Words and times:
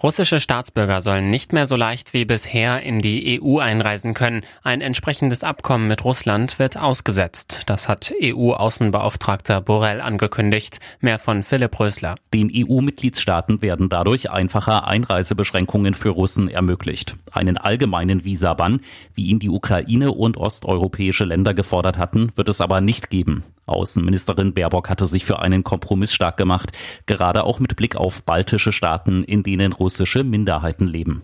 Russische 0.00 0.38
Staatsbürger 0.38 1.02
sollen 1.02 1.24
nicht 1.24 1.52
mehr 1.52 1.66
so 1.66 1.74
leicht 1.74 2.14
wie 2.14 2.24
bisher 2.24 2.82
in 2.84 3.00
die 3.00 3.42
EU 3.42 3.58
einreisen 3.58 4.14
können. 4.14 4.42
Ein 4.62 4.80
entsprechendes 4.80 5.42
Abkommen 5.42 5.88
mit 5.88 6.04
Russland 6.04 6.60
wird 6.60 6.78
ausgesetzt. 6.78 7.64
Das 7.66 7.88
hat 7.88 8.12
EU-Außenbeauftragter 8.22 9.60
Borrell 9.60 10.00
angekündigt. 10.00 10.78
Mehr 11.00 11.18
von 11.18 11.42
Philipp 11.42 11.80
Rösler. 11.80 12.14
Den 12.32 12.48
EU-Mitgliedstaaten 12.54 13.60
werden 13.60 13.88
dadurch 13.88 14.30
einfacher 14.30 14.86
Einreisebeschränkungen 14.86 15.94
für 15.94 16.10
Russen 16.10 16.48
ermöglicht. 16.48 17.16
Einen 17.32 17.58
allgemeinen 17.58 18.24
Visabann, 18.24 18.82
wie 19.16 19.26
ihn 19.26 19.40
die 19.40 19.50
Ukraine 19.50 20.12
und 20.12 20.36
osteuropäische 20.36 21.24
Länder 21.24 21.54
gefordert 21.54 21.98
hatten, 21.98 22.30
wird 22.36 22.48
es 22.48 22.60
aber 22.60 22.80
nicht 22.80 23.10
geben. 23.10 23.42
Außenministerin 23.68 24.54
Baerbock 24.54 24.88
hatte 24.88 25.06
sich 25.06 25.24
für 25.24 25.38
einen 25.38 25.64
Kompromiss 25.64 26.12
stark 26.12 26.36
gemacht, 26.36 26.72
gerade 27.06 27.44
auch 27.44 27.60
mit 27.60 27.76
Blick 27.76 27.96
auf 27.96 28.22
baltische 28.22 28.72
Staaten, 28.72 29.24
in 29.24 29.42
denen 29.42 29.72
russische 29.72 30.24
Minderheiten 30.24 30.86
leben. 30.86 31.22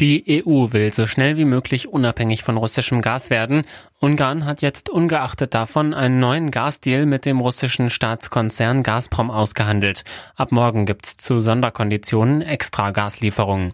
Die 0.00 0.44
EU 0.46 0.72
will 0.72 0.92
so 0.92 1.06
schnell 1.06 1.38
wie 1.38 1.46
möglich 1.46 1.88
unabhängig 1.88 2.42
von 2.42 2.58
russischem 2.58 3.00
Gas 3.00 3.30
werden. 3.30 3.62
Ungarn 3.98 4.44
hat 4.44 4.60
jetzt 4.60 4.90
ungeachtet 4.90 5.54
davon 5.54 5.94
einen 5.94 6.18
neuen 6.18 6.50
Gasdeal 6.50 7.06
mit 7.06 7.24
dem 7.24 7.40
russischen 7.40 7.88
Staatskonzern 7.88 8.82
Gazprom 8.82 9.30
ausgehandelt. 9.30 10.04
Ab 10.34 10.52
morgen 10.52 10.84
gibt's 10.84 11.16
zu 11.16 11.40
Sonderkonditionen 11.40 12.42
extra 12.42 12.90
Gaslieferungen. 12.90 13.70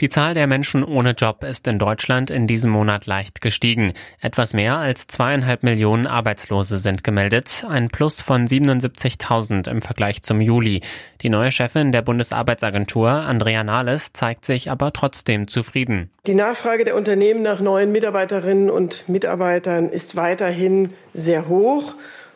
Die 0.00 0.08
Zahl 0.08 0.32
der 0.32 0.46
Menschen 0.46 0.82
ohne 0.82 1.10
Job 1.10 1.44
ist 1.44 1.66
in 1.66 1.78
Deutschland 1.78 2.30
in 2.30 2.46
diesem 2.46 2.70
Monat 2.70 3.04
leicht 3.04 3.42
gestiegen. 3.42 3.92
Etwas 4.18 4.54
mehr 4.54 4.78
als 4.78 5.06
zweieinhalb 5.08 5.62
Millionen 5.62 6.06
Arbeitslose 6.06 6.78
sind 6.78 7.04
gemeldet, 7.04 7.66
ein 7.68 7.88
Plus 7.88 8.22
von 8.22 8.48
77.000 8.48 9.70
im 9.70 9.82
Vergleich 9.82 10.22
zum 10.22 10.40
Juli. 10.40 10.80
Die 11.20 11.28
neue 11.28 11.52
Chefin 11.52 11.92
der 11.92 12.00
Bundesarbeitsagentur, 12.00 13.10
Andrea 13.10 13.62
Nahles, 13.62 14.14
zeigt 14.14 14.46
sich 14.46 14.70
aber 14.70 14.94
trotzdem 14.94 15.48
zufrieden. 15.48 16.10
Die 16.26 16.34
Nachfrage 16.34 16.84
der 16.84 16.96
Unternehmen 16.96 17.42
nach 17.42 17.60
neuen 17.60 17.92
Mitarbeiterinnen 17.92 18.70
und 18.70 19.06
Mitarbeitern 19.06 19.90
ist 19.90 20.16
weiterhin 20.16 20.94
sehr 21.12 21.46
hoch. 21.46 21.92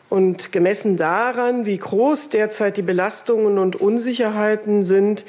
Und 0.07 0.51
gemessen 0.51 0.97
daran, 0.97 1.65
wie 1.65 1.79
groß 1.79 2.29
derzeit 2.29 2.77
die 2.77 2.83
Belastungen 2.83 3.57
und 3.57 3.75
Unsicherheiten 3.75 4.83
sind, 4.83 5.25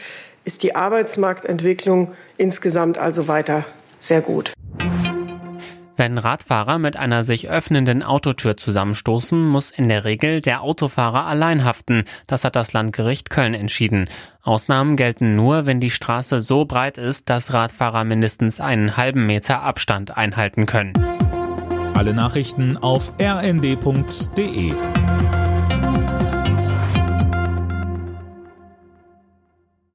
ist 0.47 0.63
die 0.63 0.75
Arbeitsmarktentwicklung 0.75 2.13
insgesamt 2.39 2.97
also 2.97 3.29
weiter 3.29 3.65
sehr 3.99 4.23
gut. 4.23 4.53
Wenn 5.99 6.19
Radfahrer 6.19 6.79
mit 6.79 6.97
einer 6.97 7.25
sich 7.25 7.49
öffnenden 7.49 8.03
Autotür 8.03 8.57
zusammenstoßen, 8.57 9.43
muss 9.43 9.71
in 9.71 9.89
der 9.89 10.05
Regel 10.05 10.43
der 10.43 10.63
Autofahrer 10.63 11.25
allein 11.27 11.65
haften. 11.65 12.05
Das 12.27 12.45
hat 12.45 12.55
das 12.55 12.75
Landgericht 12.75 13.31
Köln 13.31 13.55
entschieden. 13.55 14.09
Ausnahmen 14.43 14.97
gelten 14.97 15.37
nur, 15.37 15.67
wenn 15.67 15.81
die 15.81 15.91
Straße 15.91 16.41
so 16.43 16.67
breit 16.67 16.99
ist, 16.99 17.31
dass 17.31 17.53
Radfahrer 17.53 18.05
mindestens 18.05 18.61
einen 18.61 18.97
halben 18.97 19.27
Meter 19.27 19.63
Abstand 19.63 20.17
einhalten 20.17 20.67
können. 20.67 20.93
Alle 21.95 22.13
Nachrichten 22.13 22.77
auf 22.77 23.13
rnd.de 23.19 24.75